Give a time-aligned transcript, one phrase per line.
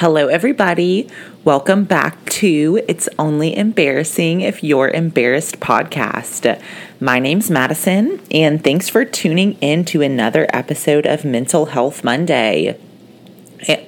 [0.00, 1.08] Hello, everybody.
[1.42, 6.60] Welcome back to It's Only Embarrassing If You're Embarrassed podcast.
[7.00, 12.78] My name's Madison, and thanks for tuning in to another episode of Mental Health Monday.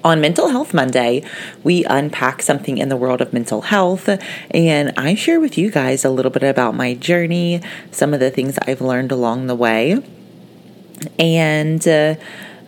[0.02, 1.22] On Mental Health Monday,
[1.62, 4.08] we unpack something in the world of mental health,
[4.50, 8.30] and I share with you guys a little bit about my journey, some of the
[8.30, 10.02] things I've learned along the way,
[11.18, 12.14] and uh,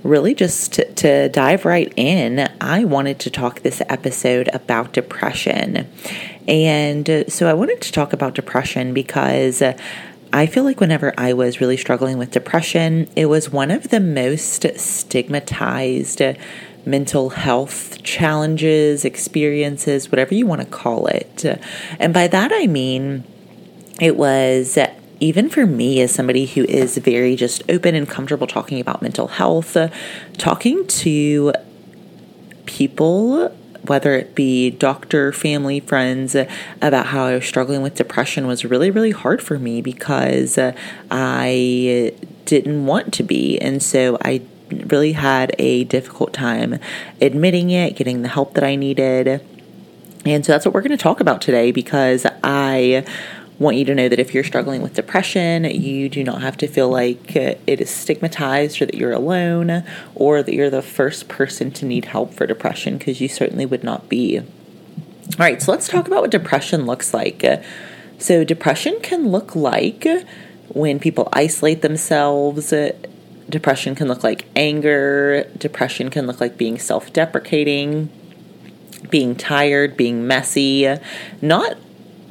[0.03, 5.89] really just to, to, dive right in, I wanted to talk this episode about depression.
[6.49, 9.63] And uh, so I wanted to talk about depression because.
[9.63, 9.76] Uh,
[10.32, 13.99] I feel like whenever I was really struggling with depression, it was one of the
[13.99, 16.23] most stigmatized
[16.87, 21.45] mental health challenges, experiences, whatever you want to call it.
[21.98, 23.25] And by that I mean
[24.01, 24.79] it was
[25.21, 29.29] even for me, as somebody who is very just open and comfortable talking about mental
[29.29, 29.77] health,
[30.39, 31.53] talking to
[32.67, 33.55] people,
[33.87, 36.35] whether it be doctor, family, friends,
[36.81, 40.59] about how I was struggling with depression was really, really hard for me because
[41.11, 42.12] I
[42.47, 43.59] didn't want to be.
[43.59, 46.79] And so I really had a difficult time
[47.21, 49.45] admitting it, getting the help that I needed.
[50.25, 53.05] And so that's what we're going to talk about today because I
[53.61, 56.66] want you to know that if you're struggling with depression, you do not have to
[56.66, 61.70] feel like it is stigmatized or that you're alone or that you're the first person
[61.70, 64.38] to need help for depression because you certainly would not be.
[64.38, 64.47] All
[65.38, 67.44] right, so let's talk about what depression looks like.
[68.19, 70.06] So, depression can look like
[70.69, 72.72] when people isolate themselves.
[73.48, 75.44] Depression can look like anger.
[75.58, 78.11] Depression can look like being self deprecating,
[79.11, 80.97] being tired, being messy.
[81.42, 81.77] Not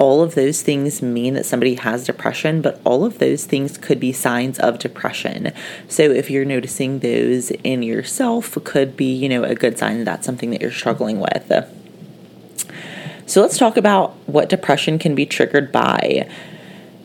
[0.00, 4.00] all of those things mean that somebody has depression, but all of those things could
[4.00, 5.52] be signs of depression.
[5.88, 10.04] So if you're noticing those in yourself, could be, you know, a good sign that
[10.04, 11.52] that's something that you're struggling with.
[13.26, 16.28] So let's talk about what depression can be triggered by.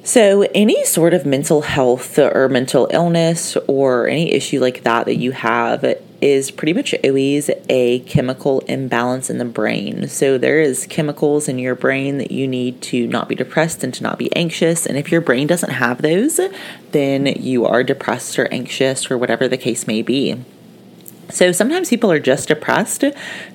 [0.04, 5.16] So, any sort of mental health or mental illness or any issue like that that
[5.16, 5.84] you have
[6.26, 10.08] is pretty much always a chemical imbalance in the brain.
[10.08, 13.94] So, there is chemicals in your brain that you need to not be depressed and
[13.94, 14.88] to not be anxious.
[14.88, 16.40] And if your brain doesn't have those,
[16.94, 20.44] then you are depressed or anxious or whatever the case may be.
[21.30, 23.04] So sometimes people are just depressed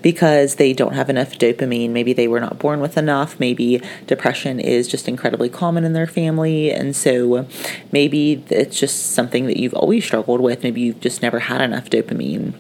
[0.03, 1.91] because they don't have enough dopamine.
[1.91, 3.39] Maybe they were not born with enough.
[3.39, 6.73] Maybe depression is just incredibly common in their family.
[6.73, 7.47] And so
[7.93, 10.63] maybe it's just something that you've always struggled with.
[10.63, 12.55] Maybe you've just never had enough dopamine.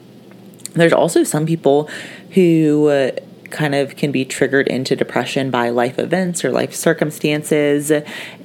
[0.75, 1.91] There's also some people
[2.31, 3.10] who uh,
[3.50, 7.91] kind of can be triggered into depression by life events or life circumstances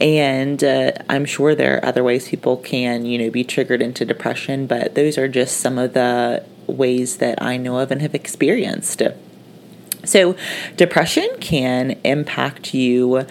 [0.01, 4.03] and uh, i'm sure there are other ways people can you know be triggered into
[4.03, 8.15] depression but those are just some of the ways that I know of and have
[8.15, 9.01] experienced.
[10.03, 10.35] So,
[10.75, 13.25] depression can impact you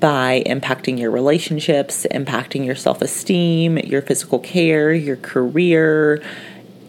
[0.00, 6.22] by impacting your relationships, impacting your self esteem, your physical care, your career,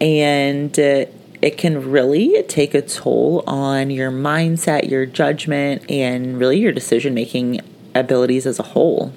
[0.02, 1.06] and uh,
[1.42, 7.14] it can really take a toll on your mindset, your judgment, and really your decision
[7.14, 7.62] making
[7.94, 9.14] abilities as a whole.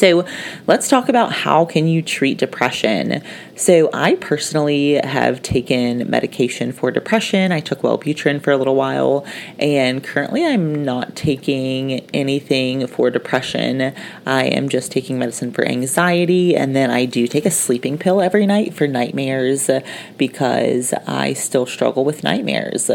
[0.00, 0.24] So,
[0.66, 3.22] let's talk about how can you treat depression.
[3.54, 7.52] So, I personally have taken medication for depression.
[7.52, 9.26] I took Wellbutrin for a little while,
[9.58, 13.92] and currently I'm not taking anything for depression.
[14.24, 18.22] I am just taking medicine for anxiety, and then I do take a sleeping pill
[18.22, 19.68] every night for nightmares
[20.16, 22.90] because I still struggle with nightmares.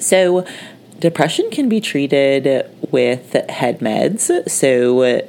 [0.00, 0.44] So,
[0.98, 4.50] depression can be treated with head meds.
[4.50, 5.28] So,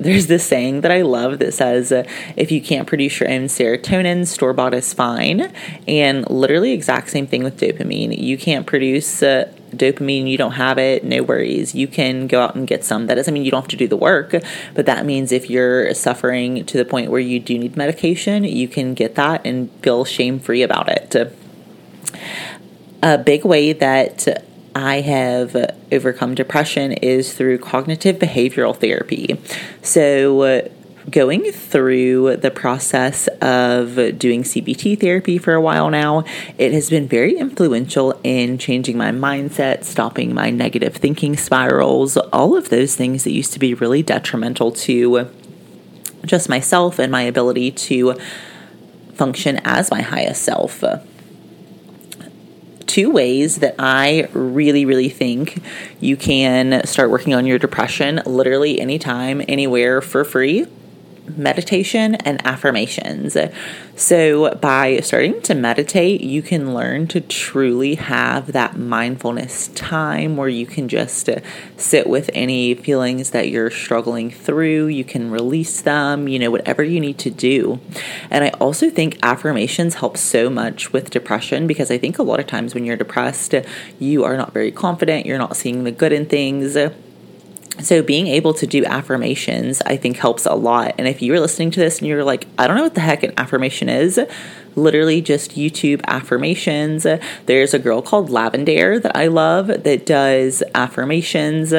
[0.00, 2.04] there's this saying that I love that says, uh,
[2.36, 5.52] if you can't produce your own serotonin, store bought is fine.
[5.86, 8.16] And literally, exact same thing with dopamine.
[8.16, 11.74] You can't produce uh, dopamine, you don't have it, no worries.
[11.74, 13.06] You can go out and get some.
[13.06, 14.34] That doesn't mean you don't have to do the work,
[14.74, 18.68] but that means if you're suffering to the point where you do need medication, you
[18.68, 21.14] can get that and feel shame free about it.
[23.02, 24.47] A big way that
[24.78, 25.56] I have
[25.90, 29.38] overcome depression is through cognitive behavioral therapy.
[29.82, 30.68] So, uh,
[31.10, 36.24] going through the process of doing CBT therapy for a while now,
[36.58, 42.56] it has been very influential in changing my mindset, stopping my negative thinking spirals, all
[42.56, 45.30] of those things that used to be really detrimental to
[46.26, 48.14] just myself and my ability to
[49.14, 50.84] function as my highest self
[52.88, 55.62] two ways that I really, really think
[56.00, 60.66] you can start working on your depression literally anytime, anywhere for free
[61.36, 63.36] meditation and affirmations.
[63.96, 70.48] So, by starting to meditate, you can learn to truly have that mindfulness time where
[70.48, 71.28] you can just
[71.76, 74.86] sit with any feelings that you're struggling through.
[74.86, 77.80] You can release them, you know, whatever you need to do.
[78.30, 82.40] And I also think affirmations help so much with depression because I think a lot
[82.40, 83.54] of times when you're depressed,
[83.98, 86.76] you are not very confident, you're not seeing the good in things
[87.80, 90.94] so, being able to do affirmations, I think, helps a lot.
[90.98, 93.22] And if you're listening to this and you're like, I don't know what the heck
[93.22, 94.18] an affirmation is,
[94.74, 97.06] literally just YouTube affirmations.
[97.46, 101.72] There's a girl called Lavendaire that I love that does affirmations.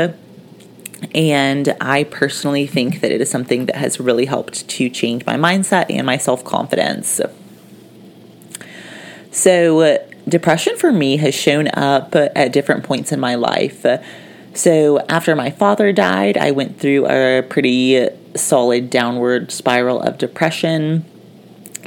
[1.13, 5.35] And I personally think that it is something that has really helped to change my
[5.35, 7.21] mindset and my self confidence.
[9.31, 9.97] So, uh,
[10.27, 13.85] depression for me has shown up at different points in my life.
[14.53, 21.05] So, after my father died, I went through a pretty solid downward spiral of depression.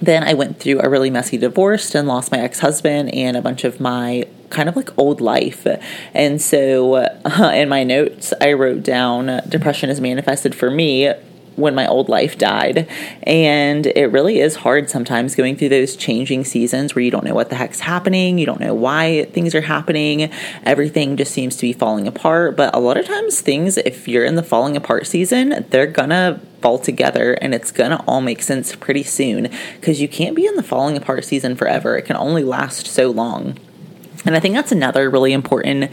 [0.01, 3.43] Then I went through a really messy divorce and lost my ex husband and a
[3.43, 5.67] bunch of my kind of like old life.
[6.15, 11.13] And so, uh, in my notes, I wrote down depression is manifested for me
[11.57, 12.89] when my old life died.
[13.25, 17.35] And it really is hard sometimes going through those changing seasons where you don't know
[17.35, 20.31] what the heck's happening, you don't know why things are happening,
[20.65, 22.57] everything just seems to be falling apart.
[22.57, 26.41] But a lot of times, things, if you're in the falling apart season, they're gonna
[26.61, 29.51] fall together and it's gonna all make sense pretty soon
[29.81, 31.97] because you can't be in the falling apart season forever.
[31.97, 33.59] It can only last so long.
[34.25, 35.91] And I think that's another really important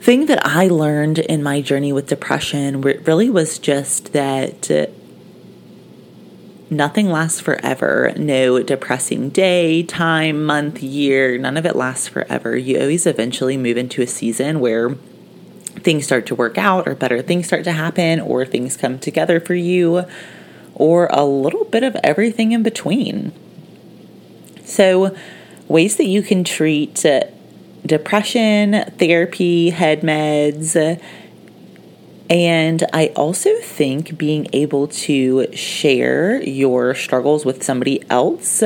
[0.00, 4.86] thing that I learned in my journey with depression really was just that uh,
[6.70, 8.12] nothing lasts forever.
[8.16, 12.56] No depressing day, time, month, year, none of it lasts forever.
[12.56, 14.90] You always eventually move into a season where
[15.80, 19.40] things start to work out, or better things start to happen, or things come together
[19.40, 20.04] for you,
[20.74, 23.32] or a little bit of everything in between.
[24.64, 25.16] So,
[25.66, 27.22] ways that you can treat uh,
[27.84, 31.00] depression, therapy, head meds.
[32.30, 38.62] And I also think being able to share your struggles with somebody else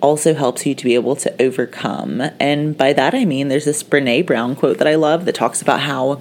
[0.00, 2.20] also helps you to be able to overcome.
[2.38, 5.60] And by that I mean there's this Brene Brown quote that I love that talks
[5.62, 6.20] about how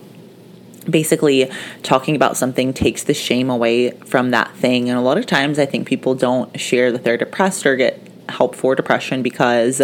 [0.90, 1.52] basically
[1.84, 4.90] talking about something takes the shame away from that thing.
[4.90, 8.00] And a lot of times I think people don't share that they're depressed or get
[8.30, 9.82] help for depression because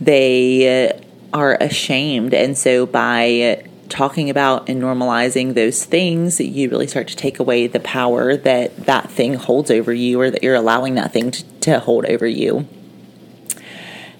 [0.00, 1.00] they
[1.36, 2.32] are ashamed.
[2.32, 7.66] And so by talking about and normalizing those things, you really start to take away
[7.66, 11.44] the power that that thing holds over you or that you're allowing that thing to,
[11.60, 12.66] to hold over you.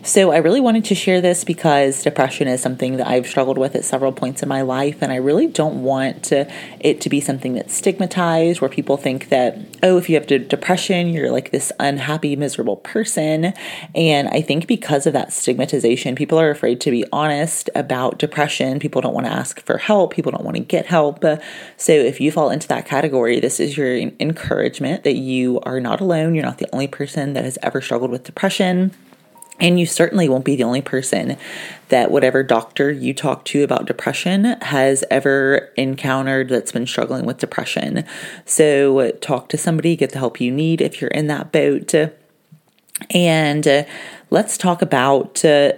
[0.06, 3.74] So, I really wanted to share this because depression is something that I've struggled with
[3.74, 6.48] at several points in my life, and I really don't want to,
[6.78, 11.08] it to be something that's stigmatized where people think that, oh, if you have depression,
[11.08, 13.52] you're like this unhappy, miserable person.
[13.96, 18.78] And I think because of that stigmatization, people are afraid to be honest about depression.
[18.78, 21.24] People don't want to ask for help, people don't want to get help.
[21.78, 26.00] So, if you fall into that category, this is your encouragement that you are not
[26.00, 26.36] alone.
[26.36, 28.92] You're not the only person that has ever struggled with depression.
[29.58, 31.36] And you certainly won't be the only person
[31.88, 37.38] that whatever doctor you talk to about depression has ever encountered that's been struggling with
[37.38, 38.04] depression.
[38.44, 41.94] So talk to somebody, get the help you need if you're in that boat.
[43.10, 43.84] And uh,
[44.30, 45.72] let's talk about uh,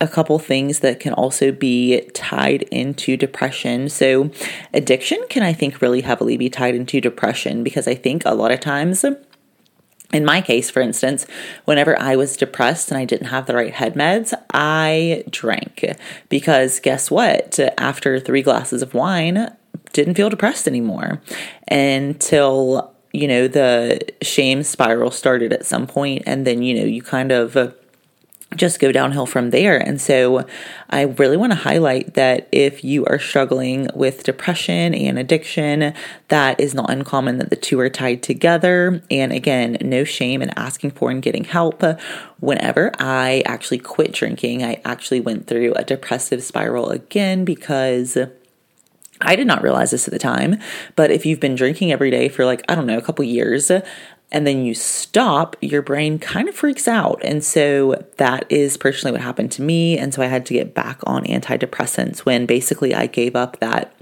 [0.00, 3.88] a couple things that can also be tied into depression.
[3.88, 4.30] So,
[4.74, 8.52] addiction can, I think, really heavily be tied into depression because I think a lot
[8.52, 9.04] of times
[10.12, 11.26] in my case, for instance,
[11.64, 15.84] whenever I was depressed and I didn't have the right head meds, I drank
[16.28, 17.58] because guess what?
[17.78, 19.50] After three glasses of wine,
[19.92, 21.20] didn't feel depressed anymore
[21.68, 27.02] until, you know, the shame spiral started at some point and then, you know, you
[27.02, 27.74] kind of
[28.54, 29.76] just go downhill from there.
[29.76, 30.46] And so
[30.88, 35.92] I really want to highlight that if you are struggling with depression and addiction,
[36.28, 39.02] that is not uncommon that the two are tied together.
[39.10, 41.82] And again, no shame in asking for and getting help.
[42.38, 48.16] Whenever I actually quit drinking, I actually went through a depressive spiral again because
[49.20, 50.58] I did not realize this at the time,
[50.94, 53.70] but if you've been drinking every day for like, I don't know, a couple years,
[54.36, 57.18] and then you stop, your brain kind of freaks out.
[57.24, 59.96] And so that is personally what happened to me.
[59.96, 63.94] And so I had to get back on antidepressants when basically I gave up that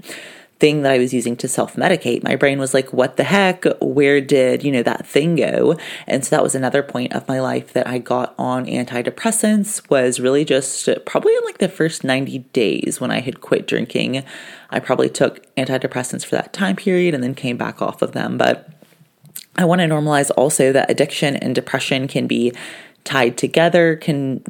[0.59, 2.21] thing that I was using to self medicate.
[2.21, 3.63] My brain was like, what the heck?
[3.79, 5.77] Where did, you know, that thing go?
[6.05, 10.19] And so that was another point of my life that I got on antidepressants was
[10.19, 14.25] really just probably in like the first 90 days when I had quit drinking.
[14.69, 18.37] I probably took antidepressants for that time period and then came back off of them.
[18.37, 18.69] But
[19.57, 22.53] I want to normalize also that addiction and depression can be
[23.03, 24.43] tied together, can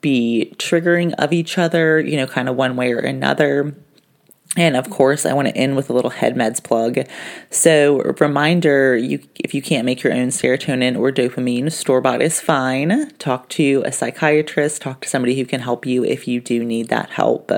[0.00, 3.74] be triggering of each other, you know, kind of one way or another.
[4.56, 7.06] And of course, I want to end with a little head meds plug.
[7.50, 12.40] So, reminder, you if you can't make your own serotonin or dopamine, store bought is
[12.40, 13.10] fine.
[13.18, 16.88] Talk to a psychiatrist, talk to somebody who can help you if you do need
[16.88, 17.52] that help.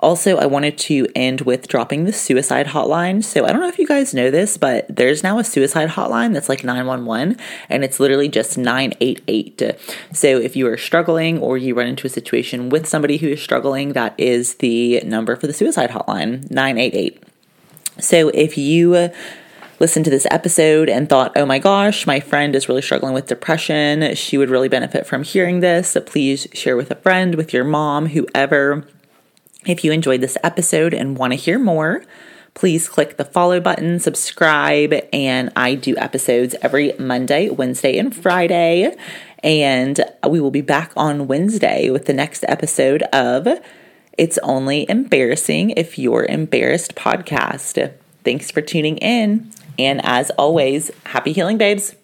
[0.00, 3.24] Also, I wanted to end with dropping the suicide hotline.
[3.24, 6.34] So I don't know if you guys know this, but there's now a suicide hotline
[6.34, 7.38] that's like 911
[7.68, 9.76] and it's literally just 988.
[10.12, 13.42] So if you are struggling or you run into a situation with somebody who is
[13.42, 17.22] struggling, that is the number for the suicide hotline 988.
[17.98, 19.08] So if you uh,
[19.80, 23.26] listened to this episode and thought, oh my gosh, my friend is really struggling with
[23.26, 24.14] depression.
[24.14, 25.90] She would really benefit from hearing this.
[25.90, 28.86] So please share with a friend, with your mom, whoever.
[29.66, 32.04] If you enjoyed this episode and want to hear more,
[32.54, 38.96] please click the follow button, subscribe, and I do episodes every Monday, Wednesday, and Friday.
[39.42, 43.48] And we will be back on Wednesday with the next episode of
[44.16, 47.92] It's Only Embarrassing If You're Embarrassed podcast.
[48.24, 49.50] Thanks for tuning in.
[49.78, 51.96] And as always, happy healing, babes.